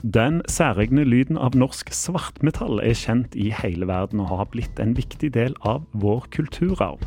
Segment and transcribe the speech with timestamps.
[0.00, 4.94] Den særegne lyden av norsk svartmetall er kjent i hele verden og har blitt en
[4.96, 7.02] viktig del av vår kulturarv.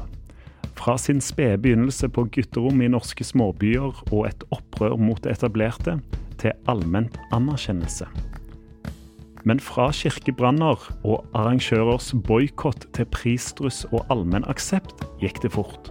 [0.77, 5.97] Fra sin spede begynnelse på gutterom i norske småbyer og et opprør mot det etablerte,
[6.38, 8.05] til allment anerkjennelse.
[9.44, 15.89] Men fra kirkebranner og arrangørers boikott til prisdryss og allmenn aksept gikk det fort.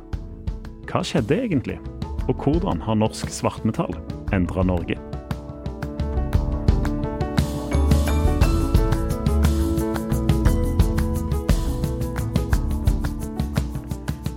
[0.87, 1.81] Hva skjedde egentlig,
[2.29, 3.97] og hvordan har norsk svartmetall
[4.35, 5.01] endra Norge?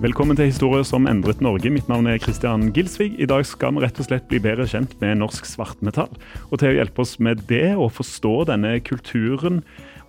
[0.03, 1.69] Velkommen til Historier som endret Norge.
[1.71, 3.13] Mitt navn er Christian Gilsvig.
[3.15, 6.11] I dag skal vi rett og slett bli bedre kjent med norsk svartmetall.
[6.49, 9.61] Og til å hjelpe oss med det og forstå denne kulturen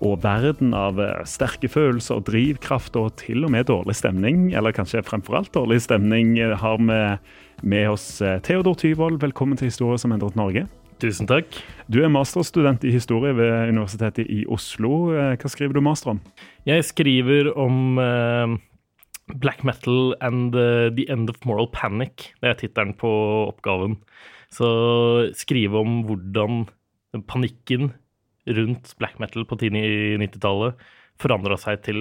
[0.02, 5.06] og verden av eh, sterke følelser, drivkraft og til og med dårlig stemning, eller kanskje
[5.06, 7.00] fremfor alt dårlig stemning, eh, har vi
[7.62, 9.22] med oss eh, Theodor Tyvold.
[9.22, 10.66] Velkommen til Historier som endret Norge.
[10.98, 11.62] Tusen takk.
[11.86, 15.12] Du er masterstudent i historie ved Universitetet i Oslo.
[15.14, 16.24] Hva skriver du master om?
[16.66, 18.56] Jeg skriver om uh,
[19.34, 22.30] Black Metal and uh, The End of Moral Panic.
[22.40, 23.10] Det er tittelen på
[23.48, 23.98] oppgaven.
[24.54, 24.66] Så
[25.34, 26.66] skrive om hvordan
[27.26, 27.90] panikken
[28.46, 30.78] rundt black metal på 90-tallet
[31.18, 32.00] forandra seg til,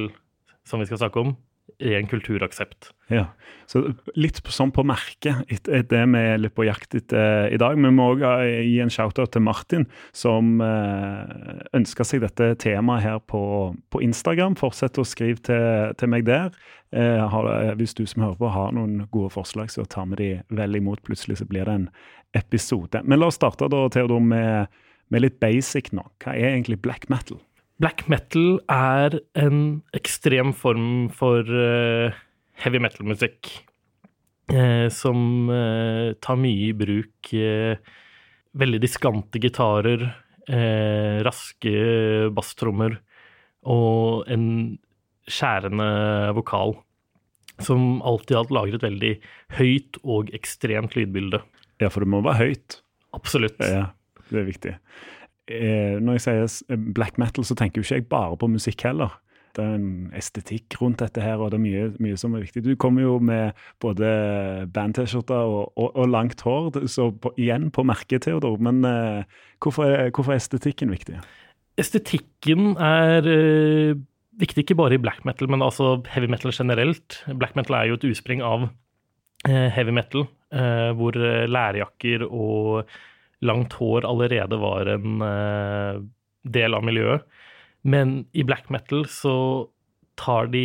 [0.67, 1.33] som vi skal snakke om,
[1.81, 2.91] ren kulturaksept.
[3.11, 3.27] Ja,
[3.69, 3.83] så
[4.17, 7.77] Litt sånn på merket etter det vi er litt på jakt etter i dag.
[7.77, 8.23] Vi må òg
[8.65, 14.55] gi en shout-out til Martin, som ønsker ønska seg dette temaet her på, på Instagram.
[14.59, 16.51] Fortsett å skrive til, til meg der.
[16.91, 20.29] Eh, har, hvis du som hører på har noen gode forslag, så tar vi de
[20.49, 21.03] vel imot.
[21.05, 21.89] Plutselig så blir det en
[22.35, 23.01] episode.
[23.03, 24.67] Men la oss starte da, Theodor, med,
[25.09, 26.03] med litt basic nå.
[26.23, 27.39] Hva er egentlig black metal?
[27.81, 32.15] Black metal er en ekstrem form for uh,
[32.63, 33.51] heavy metal-musikk.
[34.45, 37.33] Uh, som uh, tar mye i bruk
[38.55, 40.05] veldig diskante gitarer,
[41.25, 41.71] raske
[42.37, 42.93] basstrommer
[43.65, 44.45] og en
[45.25, 45.87] skjærende
[46.37, 46.75] vokal.
[47.65, 49.11] Som alltid har lagret veldig
[49.57, 51.41] høyt og ekstremt lydbilde.
[51.81, 52.77] Ja, for det må være høyt.
[53.17, 53.59] Absolutt.
[53.59, 53.89] Ja,
[54.29, 54.75] det er viktig
[55.51, 59.13] eh, når jeg sier black metal, så tenker jo ikke jeg bare på musikk heller.
[59.55, 62.63] Det er en estetikk rundt dette her, og det er mye, mye som er viktig.
[62.65, 64.09] Du kommer jo med både
[64.75, 68.59] band-T-skjorter og, og, og, langt hår, så på, igjen på merket, Theodor.
[68.59, 71.21] Men eh, hvorfor, er, hvorfor, er, estetikken viktig?
[71.79, 73.95] Estetikken er eh,
[74.41, 77.21] viktig ikke bare i black metal, men altså heavy metal generelt.
[77.39, 78.67] Black metal er jo et uspring av
[79.47, 82.89] eh, heavy metal, eh, hvor eh, lærjakker og
[83.43, 86.01] langt hår allerede var en uh,
[86.43, 87.25] del av miljøet.
[87.85, 89.35] Men i black metal så
[90.19, 90.63] tar, de,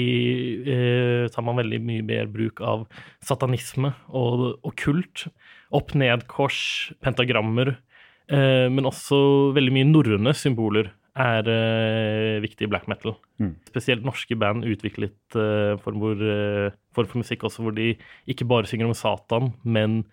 [0.69, 2.87] uh, tar man veldig mye mer bruk av
[3.27, 5.27] satanisme og, og kult.
[5.75, 6.63] Opp-ned-kors,
[7.05, 7.75] pentagrammer,
[8.33, 9.21] uh, men også
[9.59, 11.49] veldig mye norrøne symboler er
[12.41, 13.17] viktig i black metal.
[13.43, 13.57] Mm.
[13.69, 15.99] Spesielt norske band utviklet uh, form,
[16.95, 17.91] for, for musikk også hvor de
[18.31, 20.05] ikke bare synger om Satan, men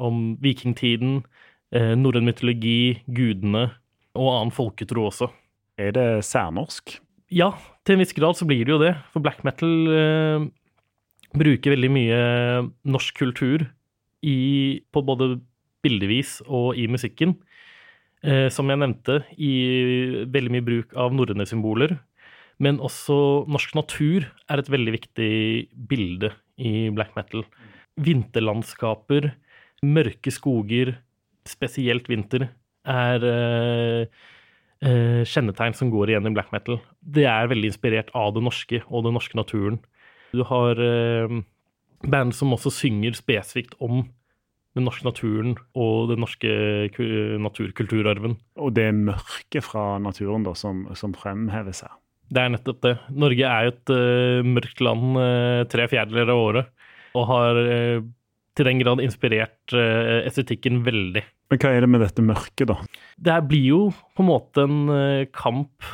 [0.00, 1.20] om vikingtiden,
[1.74, 3.68] eh, norrøn mytologi, gudene
[4.18, 5.30] og annen folketro også.
[5.78, 6.98] Er det særnorsk?
[7.34, 7.52] Ja,
[7.84, 8.94] til en viss grad så blir det jo det.
[9.12, 10.46] For black metal eh,
[11.36, 12.22] bruker veldig mye
[12.88, 13.66] norsk kultur
[14.24, 15.36] i, på både
[15.84, 17.36] bildevis og i musikken.
[18.26, 21.94] Eh, som jeg nevnte, i veldig mye bruk av norrøne symboler.
[22.58, 25.32] Men også norsk natur er et veldig viktig
[25.90, 27.44] bilde i black metal.
[28.02, 29.30] Vinterlandskaper,
[29.86, 30.96] mørke skoger,
[31.50, 32.48] spesielt vinter,
[32.88, 34.26] er eh,
[34.84, 36.80] eh, kjennetegn som går igjen i black metal.
[37.00, 39.80] Det er veldig inspirert av det norske og den norske naturen.
[40.32, 41.40] Du har eh,
[42.06, 44.06] band som også synger spesifikt om
[44.76, 46.50] den norske naturen og den norske
[47.42, 48.36] naturkulturarven.
[48.60, 51.96] Og det mørket fra naturen da, som, som fremheves her.
[52.28, 52.94] Det er nettopp det.
[53.16, 56.72] Norge er jo et uh, mørkt land uh, tre fjerdedeler av året,
[57.16, 58.02] og har eh,
[58.58, 61.22] til den grad inspirert uh, estetikken veldig.
[61.48, 62.76] Men hva er det med dette mørket, da?
[63.16, 63.80] Det her blir jo
[64.16, 65.86] på en måte en uh, kamp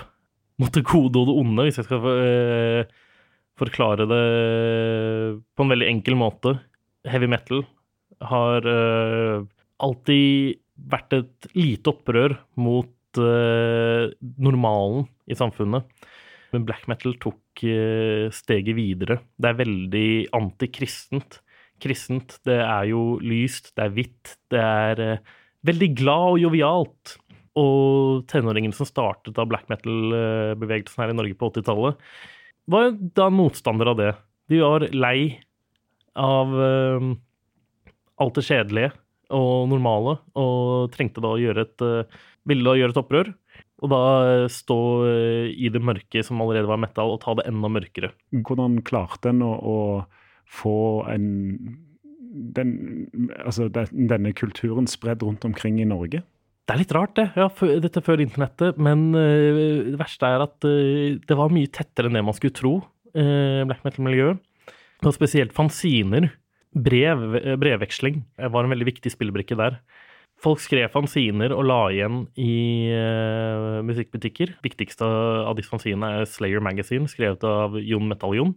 [0.63, 3.01] mot det gode og det onde, hvis jeg skal uh,
[3.61, 4.25] forklare det
[5.55, 6.57] på en veldig enkel måte.
[7.07, 7.63] Heavy metal
[8.25, 8.65] har
[9.85, 10.57] alltid
[10.91, 13.21] vært et lite opprør mot
[14.43, 15.87] normalen i samfunnet.
[16.51, 17.63] Men black metal tok
[18.35, 19.21] steget videre.
[19.39, 20.09] Det er veldig
[20.41, 21.44] antikristent.
[21.83, 25.35] Kristent, det er jo lyst, det er hvitt, det er eh,
[25.67, 27.17] veldig glad og jovialt.
[27.61, 32.01] Og tenåringene som startet av black metal-bevegelsen her i Norge på 80-tallet,
[32.71, 34.11] var jo da motstander av det.
[34.51, 35.19] De var lei
[36.19, 37.09] av eh,
[38.25, 38.93] alt det kjedelige
[39.35, 42.19] og normale, og trengte da å gjøre et eh,
[42.49, 43.33] ville da gjøre et opprør.
[43.85, 44.79] Og da eh, stå
[45.09, 48.13] eh, i det mørke som allerede var metal, og ta det enda mørkere.
[48.45, 49.77] Hvordan klarte en å, å
[50.51, 51.27] få en
[52.35, 52.71] den,
[53.45, 56.25] altså den, denne kulturen spredd rundt omkring i Norge?
[56.65, 57.27] Det er litt rart, det.
[57.37, 57.51] Ja,
[57.83, 58.79] dette før internettet.
[58.81, 62.57] Men eh, det verste er at eh, det var mye tettere enn det man skulle
[62.57, 62.79] tro,
[63.15, 64.41] uh, black metal-miljøet.
[65.05, 66.31] Og spesielt fanziner.
[66.75, 69.77] Brev, eh, brevveksling var en veldig viktig spillebrikke der.
[70.43, 72.57] Folk skrev fanziner og la igjen i
[72.91, 74.57] uh, musikkbutikker.
[74.65, 78.57] Viktigste av disse fanzinene er Slayer Magazine, skrevet av Jon Metaljon.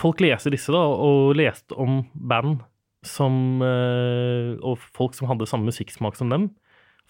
[0.00, 2.62] Folk leser disse, da, og leste om band
[3.06, 6.50] som eh, Og folk som hadde samme musikksmak som dem.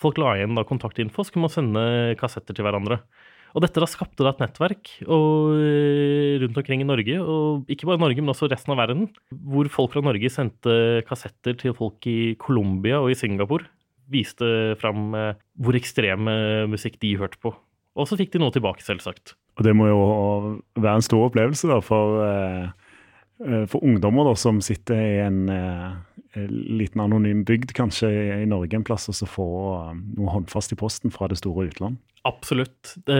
[0.01, 1.83] Folk la igjen da kontaktinfo, så kunne man sende
[2.21, 3.01] kassetter til hverandre.
[3.51, 7.89] Og dette da skapte da et nettverk og, eh, rundt omkring i Norge, og ikke
[7.91, 12.07] bare Norge, men også resten av verden, hvor folk fra Norge sendte kassetter til folk
[12.07, 13.67] i Colombia og i Singapore.
[14.11, 16.31] Viste fram eh, hvor ekstrem
[16.71, 17.53] musikk de hørte på.
[17.99, 19.35] Og så fikk de noe tilbake, selvsagt.
[19.59, 20.01] Og det må jo
[20.79, 22.71] være en stor opplevelse da, for, eh,
[23.41, 25.93] for ungdommer da, som sitter i en eh,
[26.51, 28.11] liten anonym bygd kanskje
[28.43, 31.69] i, Norge en plass, og så få eh, noe håndfast i posten fra det store
[31.71, 31.99] utland.
[32.29, 32.95] Absolutt.
[33.09, 33.19] Det,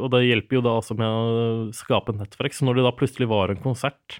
[0.00, 1.46] og det hjelper jo da også med å
[1.76, 2.56] skape et nettverk.
[2.56, 4.18] Så når det da plutselig var en konsert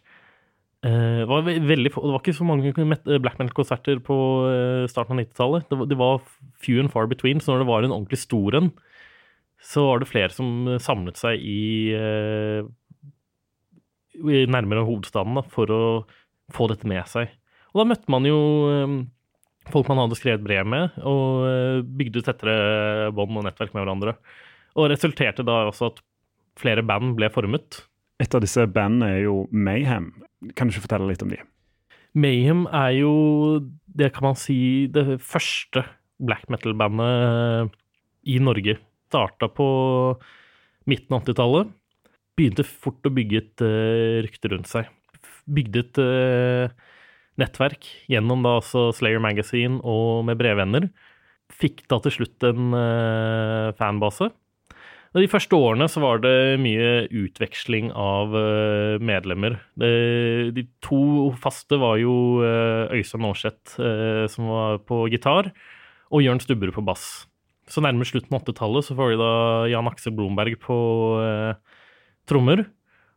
[0.87, 5.25] eh, det, var veldig, det var ikke så mange black metal-konserter på eh, starten av
[5.25, 5.69] 90-tallet.
[5.69, 6.22] Det, det var
[6.62, 7.43] few and far between.
[7.43, 8.70] Så når det var en ordentlig stor en,
[9.62, 12.70] så var det flere som samlet seg eh, i
[14.20, 15.82] nærmere hovedstaden da, for å
[16.52, 17.32] få dette med seg.
[17.72, 18.38] Og da møtte man jo
[18.68, 18.96] eh,
[19.72, 24.16] folk man hadde skrevet brev med, og eh, bygde tettere bånd og nettverk med hverandre.
[24.76, 26.02] Og resulterte da også at
[26.60, 27.82] flere band ble formet.
[28.22, 30.12] Et av disse bandene er jo Mayhem.
[30.56, 31.40] Kan du ikke fortelle litt om de?
[32.18, 33.12] Mayhem er jo,
[33.88, 35.84] det kan man si, det første
[36.22, 37.72] black metal-bandet
[38.28, 38.76] i Norge.
[39.08, 39.66] Starta på
[40.88, 41.72] midten av 80-tallet.
[42.39, 44.89] Begynte fort å bygge et uh, rykte rundt seg.
[45.53, 46.93] Bygde et uh,
[47.41, 50.89] nettverk gjennom da også Slayer Magazine og med brevvenner.
[51.53, 54.31] Fikk da til slutt en uh, fanbase.
[55.12, 59.58] Og De første årene så var det mye utveksling av uh, medlemmer.
[59.77, 59.91] De,
[60.56, 63.77] de to faste var jo uh, Øystein Aarseth,
[64.32, 65.53] som var på gitar,
[66.08, 67.27] og Jørn Stubberud på bass.
[67.70, 69.32] Så nærmere slutten av 80-tallet så får vi da
[69.70, 70.77] Jan Aksel Blomberg på
[71.22, 71.71] eh,
[72.32, 72.65] trommer,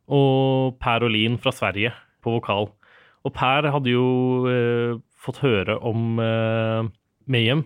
[0.05, 2.69] og Per Olin fra Sverige på vokal.
[3.25, 4.09] Og Per hadde jo
[4.51, 6.91] eh, fått høre om eh,
[7.31, 7.65] Mayhem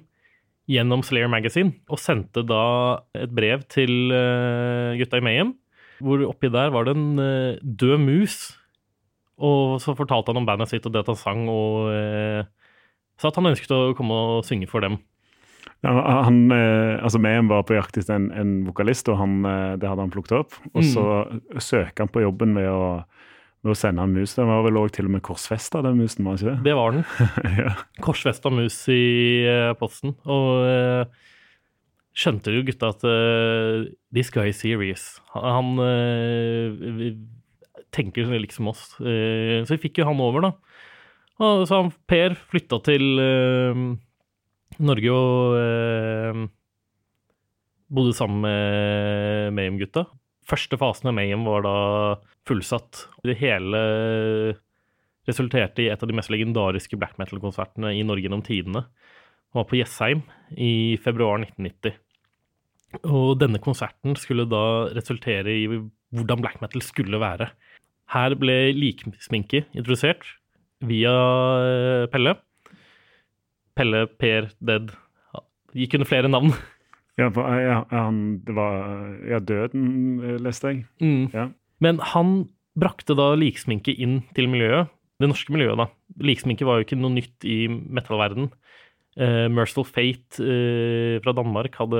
[0.69, 5.55] gjennom Slayer Magazine, og sendte da et brev til eh, gutta i Mayhem,
[5.99, 8.37] hvor oppi der var det en eh, død mus.
[9.39, 12.43] Og så fortalte han om bandet sitt og det at han sang, og eh,
[13.19, 14.99] sa at han ønsket å komme og synge for dem.
[15.85, 19.87] Han, eh, altså Mayhem var på jakt etter en, en vokalist, og han, eh, det
[19.87, 20.57] hadde han plukket opp.
[20.73, 21.05] Og så
[21.55, 22.81] søker han på jobben ved å,
[23.63, 24.33] ved å sende en mus.
[24.35, 26.57] Den var vel også til og med korsfesta, den musen, var ikke det?
[26.67, 27.07] Det var den.
[27.63, 27.73] ja.
[28.03, 28.99] korsfesta mus i
[29.47, 30.17] eh, posten.
[30.27, 31.15] Og
[32.19, 35.07] skjønte jo gutta at eh, this guy is serious.
[35.37, 35.47] Han,
[35.79, 37.13] han vi-
[37.95, 38.83] tenker liksom oss.
[38.99, 40.51] Eh, så vi fikk jo han over, da.
[41.39, 43.83] Og så han Per flytta til eh,
[44.79, 46.41] Norge og eh,
[47.91, 50.05] bodde sammen med Mayhem-gutta.
[50.49, 51.75] Første fasen av Mayhem var da
[52.49, 53.05] fullsatt.
[53.25, 53.81] Det hele
[55.29, 58.85] resulterte i et av de mest legendariske black metal-konsertene i Norge gjennom tidene.
[59.49, 60.23] Det var på Jessheim
[60.57, 61.97] i februar 1990.
[63.03, 67.51] Og denne konserten skulle da resultere i hvordan black metal skulle være.
[68.09, 70.25] Her ble liksminke introdusert
[70.89, 71.13] via
[71.65, 72.37] eh, Pelle.
[73.79, 74.91] Pelle, Per, Dead
[75.77, 76.53] Gikk under flere navn.
[77.19, 80.85] Ja, for, eh, ja, han, det var Ja, Døden, eh, leste jeg.
[81.01, 81.29] Mm.
[81.33, 81.49] Ja.
[81.83, 84.89] Men han brakte da liksminke inn til miljøet.
[85.19, 85.89] Det norske miljøet, da.
[86.23, 88.53] Liksminke var jo ikke noe nytt i metallverden.
[89.19, 91.99] Uh, Merciful Fate uh, fra Danmark hadde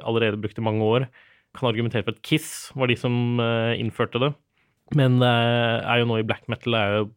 [0.00, 1.04] allerede brukt det mange år.
[1.52, 4.30] Kan argumentere for at Kiss var de som uh, innførte det.
[4.96, 7.10] Men uh, er jo nå i black metal er jo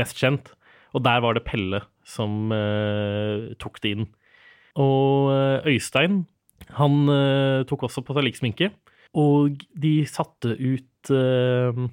[0.00, 0.54] mest kjent.
[0.96, 4.06] Og der var det Pelle som eh, tok det inn.
[4.80, 6.24] Og eh, Øystein,
[6.78, 8.70] han eh, tok også på seg liksminke.
[9.14, 11.84] Og de satte ut eh,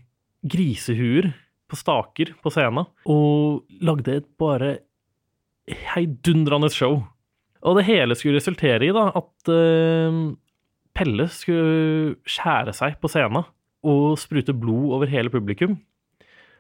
[0.42, 1.30] grisehuer
[1.72, 4.80] på staker på scenen, og lagde et bare
[5.94, 7.00] heidundrende show.
[7.62, 10.34] Og det hele skulle resultere i da, at uh,
[10.98, 13.46] Pelle skulle skjære seg på scenen
[13.88, 15.78] og sprute blod over hele publikum.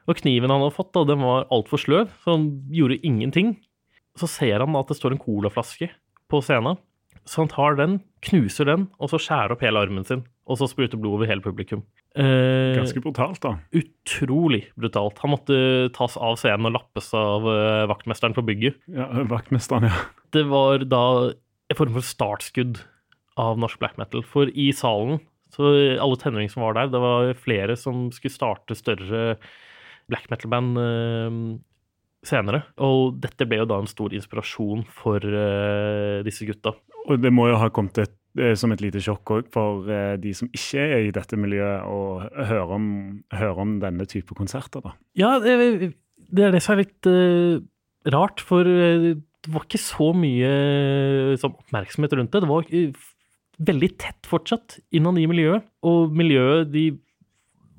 [0.10, 3.56] Og kniven han hadde fått, da, den var altfor sløv, så han gjorde ingenting.
[4.20, 5.92] Så ser han at det står en colaflaske
[6.32, 6.80] på scenen,
[7.28, 10.24] så han tar den, knuser den, og så skjærer opp hele armen sin.
[10.50, 11.84] Og så spruter blod over hele publikum.
[12.18, 13.52] Eh, Ganske brutalt, da.
[13.78, 15.20] utrolig brutalt.
[15.22, 15.56] Han måtte
[15.96, 18.82] tas av scenen og lappes av eh, vaktmesteren på bygget.
[18.92, 20.02] Ja, Vaktmesteren, ja.
[20.34, 22.82] Det var da en form for startskudd
[23.40, 24.26] av norsk black metal.
[24.28, 25.22] For i salen,
[25.56, 25.70] så
[26.02, 29.38] alle tenåringer som var der, det var flere som skulle starte større
[30.12, 31.38] black metal-band eh,
[32.28, 32.66] senere.
[32.84, 36.76] Og dette ble jo da en stor inspirasjon for eh, disse gutta.
[37.08, 39.90] Og det må jo ha kommet et, eh, som et lite sjokk òg for
[40.22, 42.88] de som ikke er i dette miljøet, å høre om,
[43.34, 44.96] høre om denne type konserter, da.
[45.18, 45.94] Ja, det,
[46.30, 47.58] det er det som er litt uh,
[48.14, 50.52] rart, for det var ikke så mye
[51.42, 52.44] sånn oppmerksomhet rundt det.
[52.46, 53.10] Det var uh,
[53.62, 56.86] veldig tett fortsatt innad i miljøet, og miljøet, de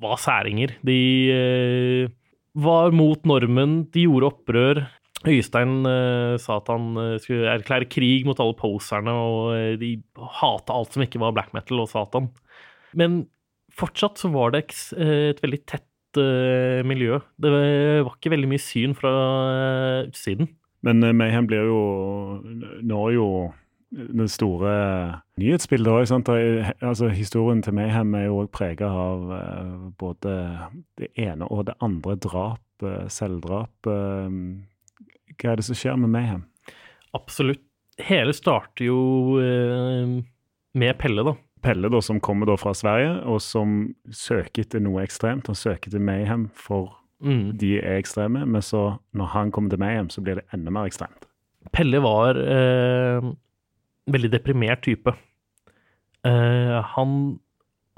[0.03, 0.75] var særinger.
[0.85, 0.99] De
[1.31, 2.11] eh,
[2.53, 4.83] var mot normen, de gjorde opprør.
[5.23, 9.93] Øystein eh, sa at han eh, skulle erklære krig mot alle poserne, og eh, de
[10.41, 12.27] hata alt som ikke var black metal og Satan.
[12.97, 13.23] Men
[13.73, 14.65] fortsatt så var det
[14.97, 17.21] eh, et veldig tett eh, miljø.
[17.41, 19.13] Det var ikke veldig mye syn fra
[19.53, 20.51] eh, utsiden.
[20.83, 21.83] Men eh, Mayhem blir jo
[22.83, 23.27] når jo
[23.93, 24.73] det store
[25.41, 26.71] nyhetsbildet òg.
[26.81, 30.35] Altså, historien til Mayhem er jo òg prega av uh, både
[30.99, 33.73] det ene og det andre drap, uh, selvdrap.
[33.85, 34.59] Uh,
[35.37, 36.43] hva er det som skjer med Mayhem?
[37.13, 37.61] Absolutt.
[38.01, 40.13] Hele starter jo eh,
[40.73, 41.35] med Pelle, da.
[41.61, 45.45] Pelle, da, som kommer da fra Sverige, og som søker etter noe ekstremt.
[45.45, 47.53] Han søker til Mayhem for Mm.
[47.55, 50.89] de er ekstreme, men så når han kommer til Mayhem, så blir det enda mer
[50.89, 51.23] ekstremt.
[51.71, 53.29] Pelle var eh,
[54.11, 55.13] veldig deprimert type.
[56.23, 57.15] Uh, han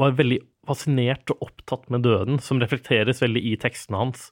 [0.02, 4.30] var veldig fascinert og opptatt med døden, som reflekteres veldig i tekstene hans.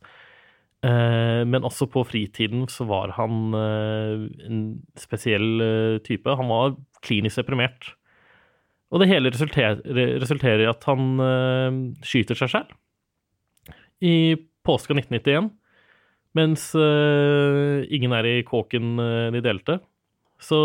[0.83, 4.63] Eh, men også på fritiden så var han eh, en
[4.99, 6.27] spesiell type.
[6.39, 6.73] Han var
[7.05, 7.93] klinisk deprimert.
[8.91, 9.79] Og det hele resulterer,
[10.21, 12.75] resulterer i at han skyter seg selv
[14.05, 14.35] i
[14.67, 15.47] påska 1991.
[16.37, 19.01] Mens ingen er i kåken
[19.33, 19.79] de delte,
[20.41, 20.59] så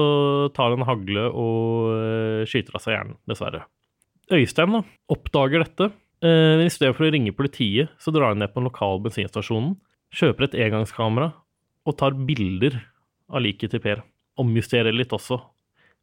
[0.56, 3.64] tar han en hagle og eh, skyter av seg hjernen, dessverre.
[4.34, 4.82] Øystein da,
[5.12, 5.90] oppdager dette.
[6.24, 9.02] Eh, men I stedet for å ringe politiet, så drar han ned på den lokale
[9.04, 9.76] bensinstasjonen,
[10.14, 11.30] kjøper et engangskamera
[11.88, 12.80] og tar bilder
[13.28, 14.02] av liket til Per.
[14.40, 15.38] Omjusterer litt også,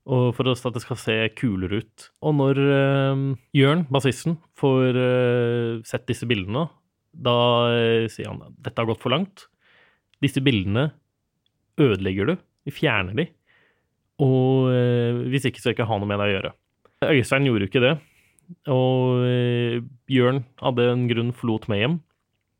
[0.06, 2.08] og for at det skal se kulere ut.
[2.26, 3.22] Og når uh,
[3.58, 6.68] Jørn, bassisten, får uh, sett disse bildene,
[7.16, 7.36] da
[8.12, 9.46] sier han at dette har gått for langt.
[10.22, 10.90] Disse bildene
[11.80, 12.36] ødelegger du.
[12.68, 13.28] Vi fjerner de.
[14.24, 16.52] Og eh, hvis ikke, så vil jeg ikke ha noe med deg å gjøre.
[17.06, 17.94] Øystein gjorde jo ikke det.
[18.72, 19.78] Og eh,
[20.12, 21.98] Jørn hadde en grunn forlot med hjem.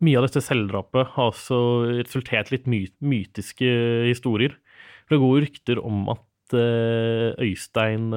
[0.04, 1.60] Mye av dette selvdrapet har også
[2.02, 3.70] resultert litt my mytiske
[4.10, 4.58] historier.
[5.06, 8.10] For det går rykter om at eh, Øystein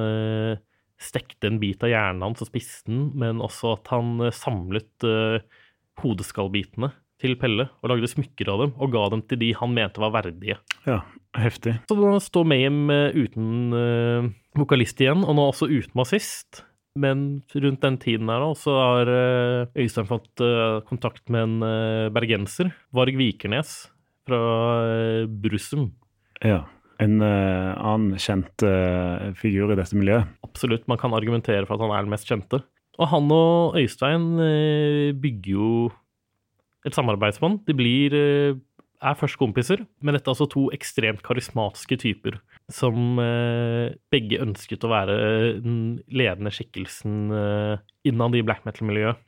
[0.99, 5.07] stekte en bit av hjernen hans og spiste den, men også at han samlet
[6.03, 10.01] hodeskallbitene til Pelle og lagde smykker av dem og ga dem til de han mente
[10.01, 10.57] var verdige.
[10.87, 11.01] Ja,
[11.37, 11.75] heftig.
[11.89, 16.63] Så nå står Mayhem eh, uten uh, vokalist igjen, og nå også uten bassist.
[16.99, 22.11] Men rundt den tiden her da, så har uh, Øystein fått uh, kontakt med en
[22.15, 23.77] bergenser, Varg Vikernes
[24.27, 24.41] fra
[25.41, 25.91] Brussum.
[26.45, 26.63] Ja.
[26.99, 28.59] En annen kjent
[29.39, 30.27] figur i dette miljøet.
[30.43, 32.59] Absolutt, man kan argumentere for at han er den mest kjente.
[32.99, 34.27] Og han og Øystein
[35.23, 35.69] bygger jo
[36.87, 37.63] et samarbeidsbånd.
[37.67, 38.57] De blir eh,
[38.99, 42.39] er først kompiser, men dette er altså to ekstremt karismatiske typer
[42.71, 45.17] som eh, begge ønsket å være
[45.63, 45.79] den
[46.11, 49.19] ledende skikkelsen eh, innad i black metal-miljøet.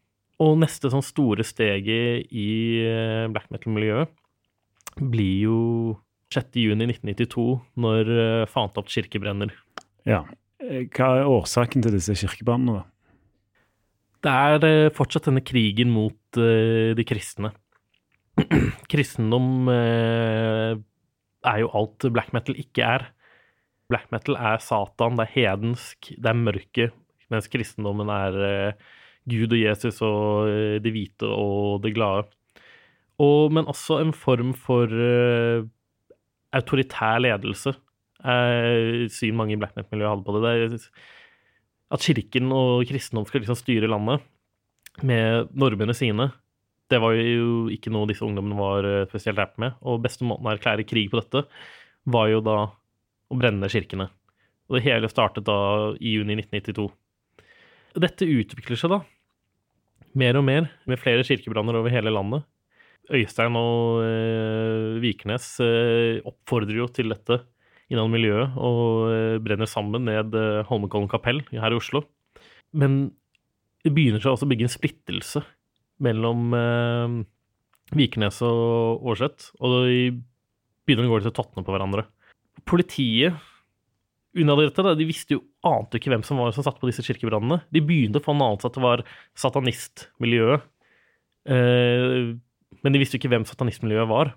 [0.41, 2.81] Og neste sånn store steget i
[3.29, 4.09] black metal-miljøet
[4.97, 5.57] blir jo
[6.33, 7.43] 6.6.1992,
[7.83, 8.09] når
[8.49, 9.51] Fantoft kirke brenner.
[10.07, 10.23] Ja.
[10.57, 12.91] Hva er årsaken til disse kirkebrannene, da?
[14.21, 17.53] Det er eh, fortsatt denne krigen mot eh, de kristne.
[18.91, 20.75] Kristendom eh,
[21.51, 23.07] er jo alt black metal ikke er.
[23.91, 26.93] Black metal er Satan, det er hedensk, det er mørket,
[27.33, 28.37] mens kristendommen er
[29.27, 32.23] Gud og Jesus og de hvite og det glade.
[33.19, 34.87] Og, men også en form for
[36.55, 37.73] autoritær ledelse.
[38.21, 40.41] Eh, syn mange i black metal-miljøet hadde på det.
[40.45, 41.20] det er,
[41.91, 44.23] at kirken og kristendom skal liksom styre landet
[45.07, 46.29] med normene sine,
[46.91, 49.77] det var jo ikke noe disse ungdommene var eh, spesielt lært med.
[49.87, 51.45] Og beste måten å erklære krig på dette,
[52.11, 52.57] var jo da
[53.31, 54.09] å brenne kirkene.
[54.67, 55.57] Og det hele startet da
[55.99, 56.89] i juni 1992.
[58.01, 59.01] Dette utvikler seg da
[60.19, 62.43] mer og mer, med flere kirkebranner over hele landet.
[63.11, 67.41] Øystein og eh, Vikernes eh, oppfordrer jo til dette
[67.91, 72.05] innan miljøet, og eh, brenner sammen ned eh, Holmenkollen kapell her i Oslo.
[72.71, 73.11] Men
[73.83, 75.43] det begynner seg også å bygge en splittelse
[76.01, 77.15] mellom eh,
[77.97, 80.01] Vikernes og Aarseth, og de
[80.87, 82.07] begynner å gå litt til tottene på hverandre.
[82.67, 83.35] Politiet
[84.37, 87.61] unna dette, de visste jo, ante ikke hvem som var som satt på disse kirkebrannene.
[87.73, 89.03] De begynte å få en anelse at det var
[89.39, 90.69] satanistmiljøet,
[91.51, 92.31] eh,
[92.81, 94.33] men de visste jo ikke hvem satanistmiljøet var.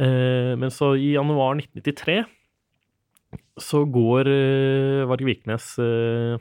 [0.00, 2.22] Eh, men så i januar 1993
[3.60, 6.40] så går eh, Varg Vikernes eh,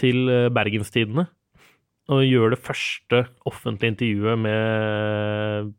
[0.00, 1.24] til Bergenstidene
[2.10, 5.70] og gjør det første offentlige intervjuet med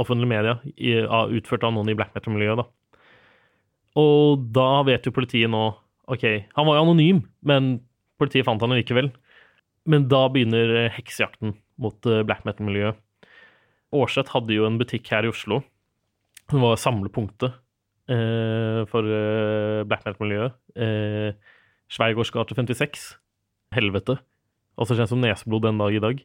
[0.00, 0.54] offentlige media
[1.28, 2.64] utført av noen i black metal-miljøet.
[4.00, 5.66] Og da vet jo politiet nå
[6.10, 7.76] OK, han var jo anonym, men
[8.20, 9.12] politiet fant han likevel.
[9.84, 12.96] Men da begynner heksejakten mot black metal-miljøet.
[13.94, 15.60] Aarseth hadde jo en butikk her i Oslo
[16.50, 17.54] som var samlepunktet
[18.10, 20.56] eh, for eh, black metal-miljøet.
[20.76, 21.54] Eh,
[21.92, 23.06] Sveigårds gate 56.
[23.74, 24.18] Helvete.
[24.80, 26.20] Altså kjent som Neseblod den dag i dag.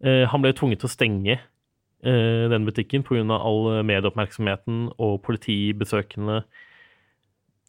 [0.00, 3.22] Eh, han ble tvunget til å stenge eh, den butikken pga.
[3.36, 6.42] all medieoppmerksomheten og politibesøkende.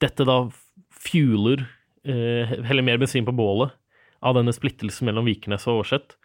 [0.01, 0.45] Dette da
[1.01, 1.65] fueler
[2.05, 3.75] eh, Heller mer bensin på bålet
[4.21, 6.17] av denne splittelsen mellom Vikernes og Aarseth.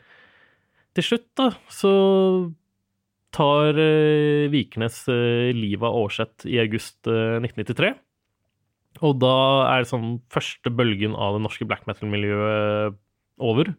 [0.97, 1.93] Til slutt, da, så
[3.37, 7.93] tar eh, Vikernes eh, livet av Aarseth i august eh, 1993.
[9.05, 9.37] Og da
[9.69, 12.97] er det sånn første bølgen av det norske black metal-miljøet
[13.45, 13.75] over.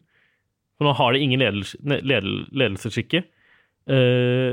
[0.78, 3.24] For nå har de ingen ledels ledel, ledelsesskikke.
[3.90, 4.52] Eh,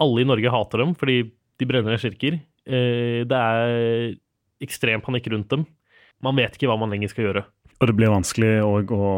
[0.00, 1.22] alle i Norge hater dem fordi
[1.60, 2.40] de brenner ned kirker.
[2.64, 4.16] Eh, det er
[4.64, 5.66] ekstrem panikk rundt dem.
[6.24, 7.44] Man vet ikke hva man lenger skal gjøre.
[7.80, 9.12] Og det blir vanskelig å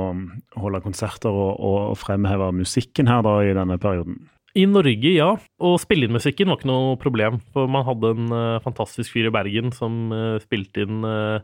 [0.63, 4.21] holde konserter og, og fremheve musikken her da i denne perioden.
[4.53, 5.31] I Norge, ja.
[5.65, 7.39] Og spille inn musikken var ikke noe problem.
[7.55, 11.41] For man hadde en uh, fantastisk fyr i Bergen som uh, spilte inn uh,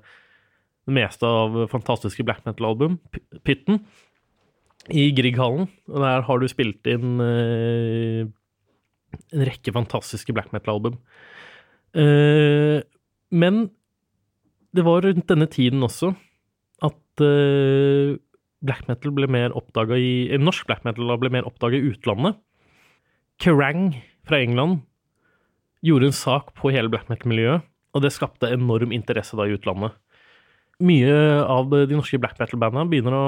[0.88, 2.96] det meste av fantastiske black metal-album,
[3.44, 3.82] Pytten,
[4.88, 5.68] i Grieghallen.
[5.88, 8.30] Og der har du spilt inn en
[9.36, 10.96] rekke fantastiske black metal-album.
[13.28, 13.70] men
[14.72, 16.14] det var rundt denne tiden også
[16.84, 17.24] at
[18.64, 22.40] black metal ble mer oppdaga i Norsk black metal ble mer oppdaga i utlandet.
[23.38, 23.92] Kerrang
[24.26, 24.80] fra England
[25.86, 27.62] gjorde en sak på hele black metal-miljøet,
[27.94, 29.94] og det skapte enorm interesse da i utlandet.
[30.82, 33.26] Mye av de norske black metal-bandene begynner å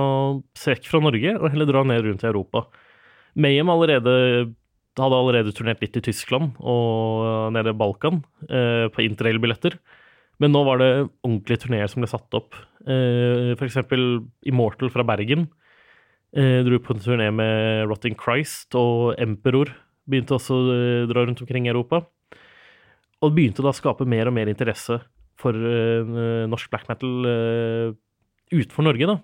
[0.58, 2.64] se vekk fra Norge og heller dra ned rundt i Europa.
[3.38, 4.14] Mayhem allerede,
[4.98, 8.20] hadde allerede turnert litt i Tyskland og nede i Balkan
[8.50, 9.78] eh, på interrail-billetter.
[10.42, 10.90] Men nå var det
[11.22, 12.58] ordentlige turneer som ble satt opp.
[12.86, 15.46] Eh, eksempel Immortal fra Bergen
[16.34, 19.70] eh, dro på en turné med Rotting Christ og Emperor
[20.10, 22.02] begynte også å eh, dra rundt omkring i Europa.
[23.20, 25.00] Og begynte da å skape mer og mer interesse
[25.40, 27.90] for eh, norsk black metal eh,
[28.52, 29.18] utenfor Norge, da.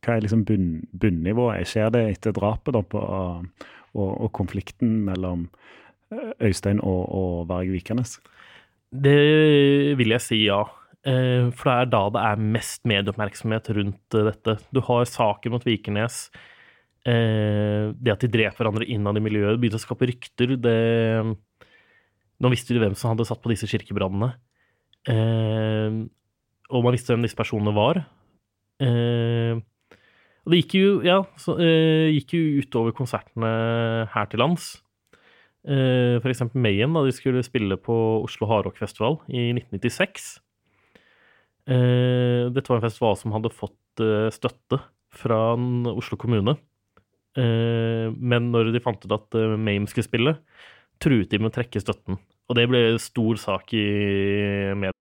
[0.00, 1.68] Hva er liksom bunn, bunnivået?
[1.68, 5.48] Skjer det etter drapet da på, og, og konflikten mellom
[6.42, 8.16] Øystein og, og Varg Vikernes?
[8.90, 9.18] Det
[10.00, 10.62] vil jeg si ja.
[11.04, 14.56] For det er da det er mest medieoppmerksomhet rundt dette.
[14.72, 16.24] Du har saken mot Vikernes.
[17.08, 20.56] Eh, Det at de dreper hverandre innad i miljøet, begynte å skape rykter.
[20.60, 20.76] Det
[22.40, 24.32] Nå visste de hvem som hadde satt på disse kirkebrannene.
[25.12, 25.98] Eh,
[26.70, 28.00] og man visste hvem disse personene var.
[28.80, 29.58] Eh,
[30.40, 33.50] og det gikk jo, ja, så, gikk jo utover konsertene
[34.08, 34.78] her til lands.
[35.60, 40.30] For eksempel Mayhem, da de skulle spille på Oslo Hardrockfestival i 1996.
[41.68, 43.76] Eh, dette var en festival som hadde fått
[44.32, 44.80] støtte
[45.12, 45.40] fra
[45.92, 46.56] Oslo kommune.
[47.38, 50.36] Eh, men når de fant ut at Mame Mayhem skulle spille,
[51.00, 52.18] truet de med å trekke støtten.
[52.50, 53.84] Og det ble stor sak i
[54.74, 54.96] media.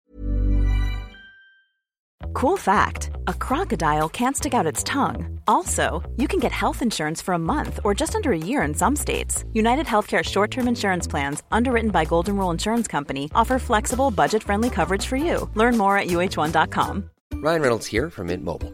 [2.34, 5.40] Cool fact a crocodile can't stick out its tongue.
[5.48, 8.74] Also, you can get health insurance for a month or just under a year in
[8.74, 9.44] some states.
[9.54, 14.44] United Healthcare short term insurance plans, underwritten by Golden Rule Insurance Company, offer flexible, budget
[14.44, 15.50] friendly coverage for you.
[15.56, 17.10] Learn more at uh1.com.
[17.34, 18.74] Ryan Reynolds here from Mint Mobile.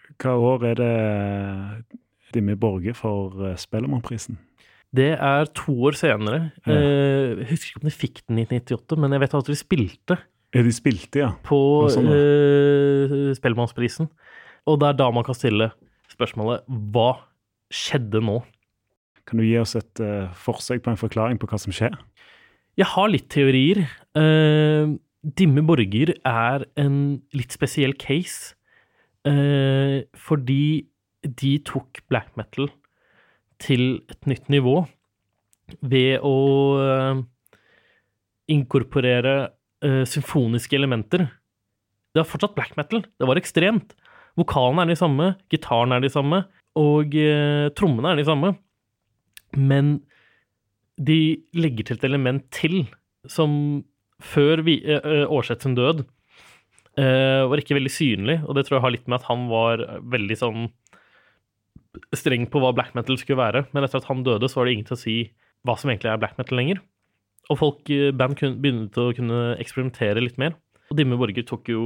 [0.21, 0.91] hva år er det
[2.35, 4.37] Dimmi Borge får eh, Spellemannprisen?
[4.91, 6.51] Det er to år senere.
[6.65, 6.75] Ja.
[6.75, 9.57] Eh, Jeg husker ikke om de fikk den i 1998, men jeg vet at de
[9.59, 10.17] spilte
[10.51, 11.29] Ja, de spilte, ja.
[11.47, 11.59] på
[11.93, 14.09] sånn, eh, Spellemannsprisen.
[14.67, 15.71] Og det er da man kan stille
[16.11, 17.11] spørsmålet hva
[17.71, 18.41] skjedde nå?
[19.25, 21.93] Kan du gi oss et uh, forsøk på en forklaring på hva som skjer?
[22.79, 23.85] Jeg har litt teorier.
[24.17, 28.57] Uh, Dimme Borger er en litt spesiell case.
[29.27, 30.87] Eh, fordi
[31.21, 32.71] de tok black metal
[33.61, 34.81] til et nytt nivå
[35.85, 36.37] ved å
[36.81, 37.21] eh,
[38.51, 39.35] inkorporere
[39.85, 41.27] eh, symfoniske elementer.
[42.11, 43.05] Det var fortsatt black metal.
[43.05, 43.93] Det var ekstremt.
[44.39, 46.43] Vokalen er de samme, gitaren er de samme,
[46.79, 48.55] og eh, trommene er de samme.
[49.57, 49.99] Men
[51.01, 52.83] de legger til et element til
[53.29, 53.83] som
[54.21, 56.09] før vi, eh, Årseth sin død eh,
[56.99, 60.35] var ikke veldig synlig, og det tror jeg har litt med at han var veldig
[60.37, 60.65] sånn
[62.15, 63.65] streng på hva black metal skulle være.
[63.71, 65.15] Men etter at han døde, så var det ingen til å si
[65.67, 66.81] hva som egentlig er black metal lenger.
[67.51, 70.55] Og folk, eh, band begynte å kunne eksperimentere litt mer.
[70.89, 71.83] Og Dimme Borger tok jo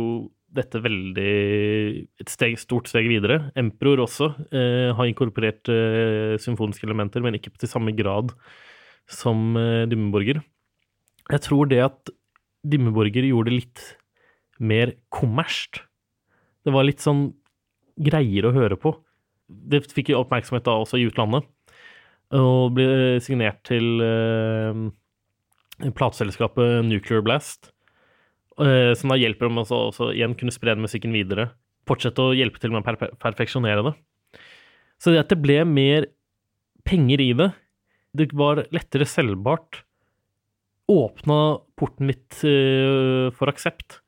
[0.56, 3.52] dette veldig et steg, stort steg videre.
[3.60, 8.34] Emperor også eh, har inkorporert eh, symfoniske elementer, men ikke til samme grad
[9.10, 10.42] som eh, Dimme Borger.
[11.32, 12.14] Jeg tror det at
[12.66, 13.86] Dimme Borger gjorde det litt
[14.60, 15.84] mer kommersielt.
[16.66, 17.28] Det var litt sånn
[18.02, 18.96] greier å høre på.
[19.46, 21.46] Det fikk jo oppmerksomhet da også i utlandet,
[22.34, 24.80] og ble signert til eh,
[25.96, 27.70] plateselskapet Nuclear Blast,
[28.58, 31.52] eh, som da hjelper dem å også igjen kunne spre musikken videre.
[31.86, 33.94] Fortsette å hjelpe til med å per perfeksjonere det.
[34.98, 36.10] Så det at det ble mer
[36.88, 37.52] penger i det,
[38.16, 39.84] det var lettere selvbart,
[40.90, 44.00] åpna porten litt eh, for aksept.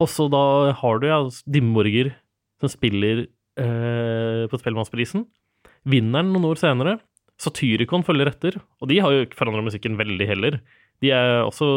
[0.00, 2.14] Og så da har du ja, Dimmeborger
[2.60, 3.26] som spiller
[3.60, 5.26] eh, på Spellemannsprisen.
[5.88, 6.98] Vinner den noen år senere.
[7.40, 10.58] Satyricon følger etter, og de har jo ikke forandra musikken veldig heller.
[11.00, 11.68] De er også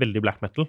[0.00, 0.68] veldig black metal.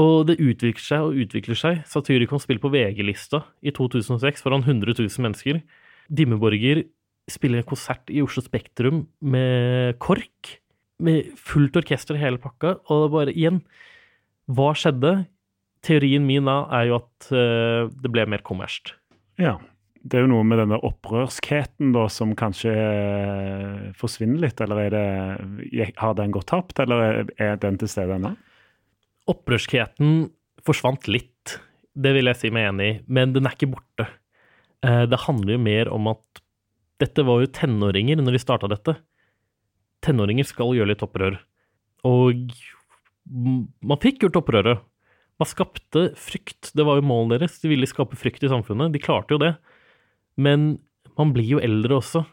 [0.00, 1.82] Og det utvikler seg og utvikler seg.
[1.90, 5.60] Satyricon spiller på VG-lista i 2006 foran 100 000 mennesker.
[6.08, 6.84] Dimmeborger
[7.30, 10.56] spiller en konsert i Oslo Spektrum med KORK.
[11.00, 12.78] Med fullt orkester i hele pakka.
[12.88, 13.60] Og det bare igjen
[14.50, 15.26] Hva skjedde?
[15.86, 18.94] Teorien min da er jo at eh, det ble mer kommersielt.
[19.40, 19.56] Ja.
[20.00, 24.94] Det er jo noe med denne opprørskheten da, som kanskje eh, forsvinner litt, eller er
[24.94, 28.30] det, har den gått tapt, eller er- den til stede ennå?
[29.28, 30.30] Opprørskheten
[30.64, 31.58] forsvant litt,
[32.00, 34.08] det vil jeg si meg enig i, men den er ikke borte.
[34.84, 36.40] Eh, Det handler jo mer om at
[37.00, 38.96] dette var jo tenåringer når de starta dette.
[40.04, 41.36] Tenåringer skal gjøre litt opprør.
[42.08, 42.52] Og
[43.28, 44.80] man fikk gjort opprøret.
[45.40, 46.72] Man skapte frykt.
[46.76, 47.58] Det var jo målet deres.
[47.62, 48.92] De ville skape frykt i samfunnet.
[48.92, 49.54] De klarte jo det.
[50.36, 50.74] Men
[51.18, 52.26] man blir jo eldre også.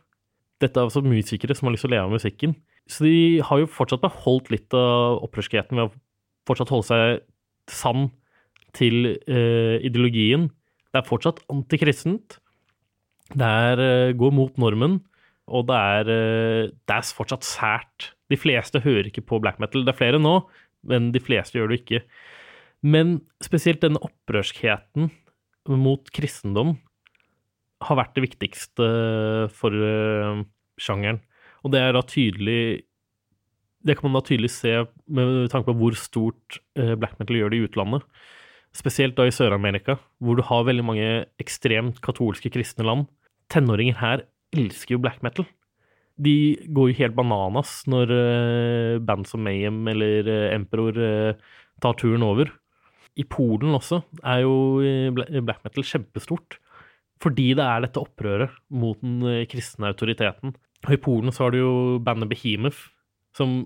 [0.57, 2.55] dette er altså musikere som har lyst til å leve av musikken.
[2.89, 5.95] Så de har jo fortsatt beholdt litt av opprørskheten ved å
[6.49, 7.19] fortsatt holde seg
[7.69, 8.07] sann
[8.77, 10.47] til eh, ideologien.
[10.89, 12.39] Det er fortsatt antikristent.
[13.35, 15.01] Det er eh, går mot normen,
[15.51, 18.11] og det er, eh, det er fortsatt sært.
[18.31, 19.85] De fleste hører ikke på black metal.
[19.85, 20.39] Det er flere nå,
[20.87, 22.01] men de fleste gjør det ikke.
[22.85, 25.09] Men spesielt denne opprørskheten
[25.67, 26.75] mot kristendom
[27.85, 28.87] har vært det viktigste
[29.53, 30.43] for uh,
[30.81, 31.21] sjangeren.
[31.65, 32.85] Og det er da tydelig
[33.85, 34.73] Det kan man da tydelig se
[35.05, 38.07] med tanke på hvor stort uh, black metal gjør det i utlandet.
[38.75, 41.11] Spesielt da i Sør-Amerika, hvor du har veldig mange
[41.41, 43.05] ekstremt katolske kristne land.
[43.49, 45.47] Tenåringer her elsker jo black metal.
[46.17, 51.37] De går jo helt bananas når uh, band som Mayhem eller Emperor
[51.81, 52.49] tar turen over.
[53.17, 54.53] I Polen også er jo
[55.17, 56.59] black metal kjempestort.
[57.23, 60.53] Fordi det er dette opprøret mot den eh, kristne autoriteten.
[60.85, 62.91] Og I Polen så har du jo bandet Behemoth,
[63.33, 63.63] som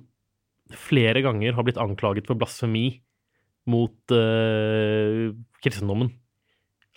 [0.71, 3.01] flere ganger har blitt anklaget for blasfemi
[3.67, 6.13] mot uh, kristendommen.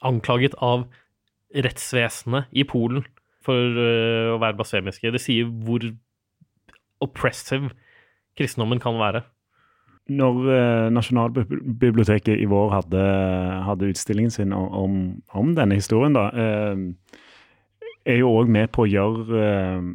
[0.07, 0.87] Anklaget av
[1.51, 3.03] rettsvesenet i Polen
[3.45, 5.11] for uh, å være blasfemiske.
[5.11, 5.83] Det sier hvor
[7.03, 7.75] oppressive
[8.38, 9.25] kristendommen kan være
[10.12, 13.05] når eh, Nasjonalbiblioteket i vår hadde,
[13.64, 17.21] hadde utstillingen sin om, om, denne historien, da, eh,
[18.05, 19.87] er jo òg med på å gjøre, eh,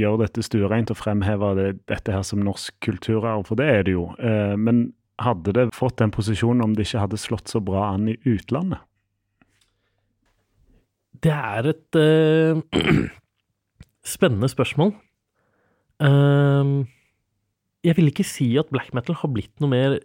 [0.00, 3.98] gjøre dette stuereint og fremheve det, dette her som norsk kulturarv, for det er det
[3.98, 4.08] jo.
[4.56, 4.86] Men
[5.20, 8.80] hadde det fått den posisjonen om det ikke hadde slått så bra an i utlandet?
[11.18, 12.60] Det er et uh,
[14.14, 14.92] spennende spørsmål.
[15.98, 16.86] Uh,
[17.86, 19.98] jeg vil ikke si at black metal har blitt noe mer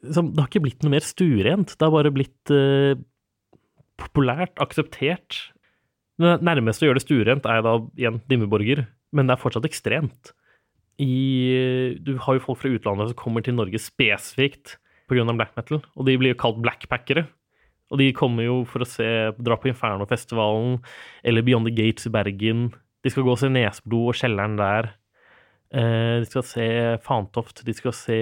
[0.00, 1.74] Det har ikke blitt noe mer stuerent.
[1.76, 2.96] Det har bare blitt eh,
[4.00, 5.42] populært, akseptert.
[6.20, 10.32] Det nærmeste å gjøre det stuerent er da igjen Dimmeborger, men det er fortsatt ekstremt.
[11.00, 14.78] I, du har jo folk fra utlandet som kommer til Norge spesifikt
[15.08, 15.24] pga.
[15.32, 17.26] black metal, og de blir jo kalt blackpackere.
[17.90, 19.06] Og de kommer jo for å se,
[19.40, 20.78] dra på Inferno-festivalen
[21.26, 22.68] eller Beyond the Gates i Bergen.
[23.02, 24.92] De skal gå og se Nesblod og kjelleren der.
[25.70, 26.66] Eh, de skal se
[27.04, 28.16] Fantoft, de skal se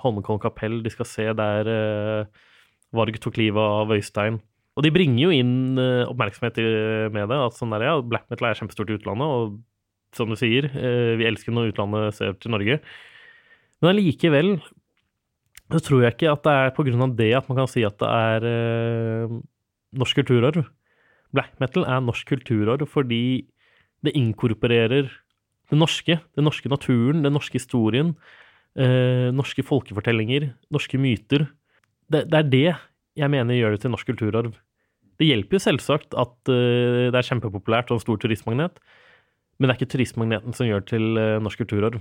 [0.00, 2.46] Holmenkollen kapell, de skal se der eh,
[2.96, 4.40] Varg tok livet av Øystein.
[4.78, 6.58] Og de bringer jo inn eh, oppmerksomhet
[7.14, 7.38] med det.
[7.38, 10.64] At sånn der, ja, black metal er kjempestort i utlandet, og som du sier,
[11.20, 12.78] vi elsker når utlandet ser til Norge.
[13.82, 14.54] Men allikevel
[15.68, 18.08] så tror jeg ikke at det er av det at man kan si at det
[18.08, 18.46] er
[20.00, 20.64] norsk kulturarv.
[21.36, 23.44] Black metal er norsk kulturarv fordi
[24.00, 25.12] det inkorporerer
[25.68, 28.14] det norske, den norske naturen, den norske historien,
[28.78, 31.48] eh, norske folkefortellinger, norske myter.
[32.08, 32.68] Det, det, er det
[33.18, 34.54] jeg mener gjør det til norsk kulturarv.
[35.18, 38.78] Det hjelper jo selvsagt at eh, det er kjempepopulært og en stor turistmagnet,
[39.58, 41.98] men det er ikke turistmagneten som gjør det til eh, norsk kulturarv.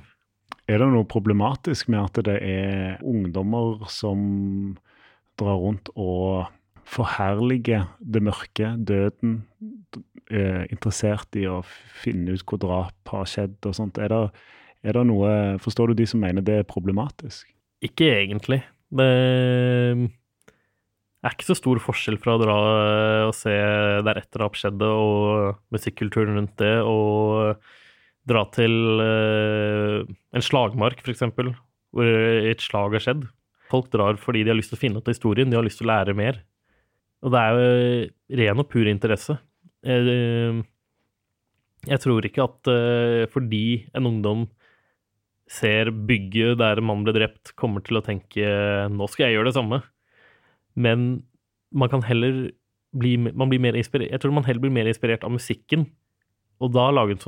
[0.67, 4.77] Er det noe problematisk med at det er ungdommer som
[5.39, 6.47] drar rundt og
[6.87, 9.41] forherliger det mørke, døden,
[10.31, 11.61] eh, interessert i å
[12.01, 13.99] finne ut hvor drap har skjedd og sånt.
[14.01, 14.21] Er det,
[14.87, 17.49] er det noe Forstår du de som mener det er problematisk?
[17.85, 18.61] Ikke egentlig.
[18.89, 19.07] Det
[21.25, 22.57] er ikke så stor forskjell fra å dra
[23.27, 23.53] og se
[24.05, 27.59] der et drap skjedde, og musikkulturen rundt det, og
[28.27, 30.03] dra til uh,
[30.35, 31.25] en slagmark, f.eks.,
[31.95, 33.25] hvor et slag har skjedd.
[33.71, 35.81] Folk drar fordi de har lyst til å finne ut av historien, de har lyst
[35.81, 36.41] til å lære mer.
[37.25, 39.37] Og det er jo ren og pur interesse.
[39.85, 40.63] Jeg,
[41.87, 44.47] jeg tror ikke at uh, fordi en ungdom
[45.47, 48.43] ser bygget der en mann ble drept, kommer til å tenke
[48.91, 49.83] 'nå skal jeg gjøre det samme'.
[50.75, 51.23] Men
[51.71, 52.51] man kan heller
[52.97, 55.87] bli, man blir mer inspirert, Jeg tror man heller blir mer inspirert av musikken,
[56.59, 57.23] og da laget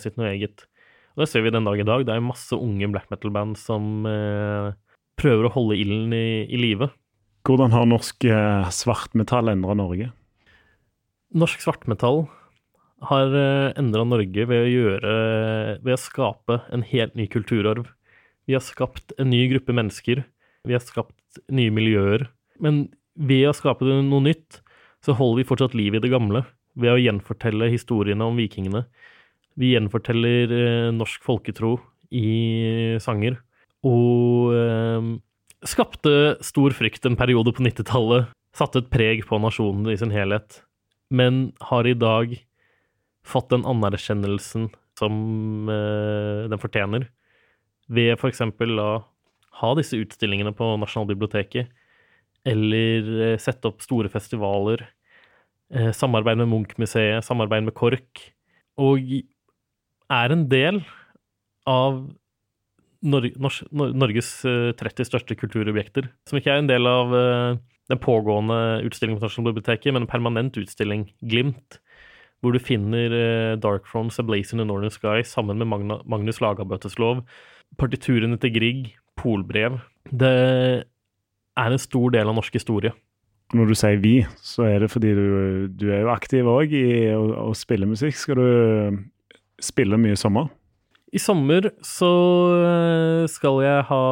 [0.00, 0.66] sitt noe eget.
[1.14, 2.04] Og det ser vi den dag i dag.
[2.06, 4.74] Det er masse unge black metal-band som eh,
[5.16, 6.90] prøver å holde ilden i, i live.
[7.46, 10.10] Hvordan har norsk svart svartmetall endra Norge?
[11.34, 12.28] Norsk svartmetall
[13.08, 15.14] har eh, endra Norge ved å gjøre
[15.82, 17.88] Ved å skape en helt ny kulturarv.
[18.46, 20.22] Vi har skapt en ny gruppe mennesker.
[20.64, 22.28] Vi har skapt nye miljøer.
[22.62, 22.86] Men
[23.18, 24.60] ved å skape noe nytt,
[25.02, 26.44] så holder vi fortsatt liv i det gamle.
[26.78, 28.84] Ved å gjenfortelle historiene om vikingene.
[29.58, 31.78] Vi gjenforteller eh, norsk folketro
[32.14, 33.40] i sanger.
[33.82, 35.10] Og eh,
[35.66, 36.14] skapte
[36.46, 38.30] stor frykt en periode på 90-tallet.
[38.54, 40.62] Satte et preg på nasjonen i sin helhet
[41.14, 42.34] men har i dag
[43.24, 45.14] fått den anerkjennelsen som
[45.70, 47.08] eh, den fortjener,
[47.90, 48.42] ved f.eks.
[48.42, 48.90] å
[49.60, 51.70] ha disse utstillingene på Nasjonalbiblioteket,
[52.44, 54.82] eller uh, sette opp store festivaler,
[55.72, 58.20] eh, samarbeid med Munch-museet, samarbeid med KORK,
[58.84, 59.14] og
[60.12, 60.82] er en del
[61.70, 62.02] av
[63.04, 66.08] Nor Nor Norges eh, 30 største kulturobjekter.
[66.28, 67.58] Som ikke er en del av eh,
[67.92, 71.78] den pågående utstillingen på Nasjonalbiblioteket, men en permanent utstilling, Glimt,
[72.40, 76.00] hvor du finner uh, Dark Thrones A Blaze in the Northern Sky sammen med Magna
[76.04, 77.22] Magnus Lagabøteslov,
[77.80, 79.78] partiturene til Grieg, polbrev.
[80.10, 80.34] Det
[81.56, 82.92] er en stor del av norsk historie.
[83.54, 85.26] Når du sier vi, så er det fordi du,
[85.68, 88.16] du er jo aktiv òg i å, å spille musikk.
[88.18, 89.02] Skal du
[89.62, 90.48] spille mye i sommer?
[91.14, 92.10] I sommer så
[92.64, 94.04] eh, skal jeg ha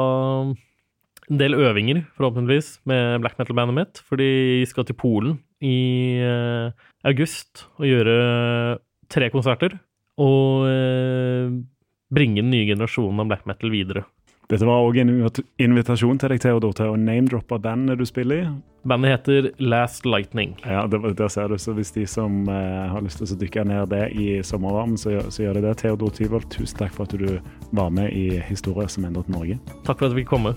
[1.32, 4.02] en del øvinger, forhåpentligvis, med black metal-bandet mitt.
[4.08, 4.28] Fordi
[4.60, 8.16] jeg skal til Polen i eh, august og gjøre
[9.12, 9.78] tre konserter.
[10.20, 11.54] Og eh,
[12.12, 14.04] bringe den nye generasjonen av black metal videre.
[14.52, 15.12] Dette var òg en
[15.62, 18.50] invitasjon til deg, Theodor, til å name-droppe bandet du spiller i.
[18.84, 20.56] Bandet heter Last Lightning.
[20.66, 21.56] Ja, det, Der ser du.
[21.56, 25.22] Så hvis de som eh, har lyst til å dykke ned det i sommervarmen, så,
[25.32, 25.76] så gjør de det.
[25.80, 27.38] Theodor Tyvold, tusen takk for at du
[27.72, 29.56] var med i Historie som endret Norge.
[29.86, 30.56] Takk for at jeg fikk komme.